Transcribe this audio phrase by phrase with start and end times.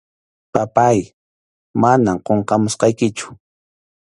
[0.53, 0.99] Papáy,
[1.81, 3.27] manam qunqamusaykichu.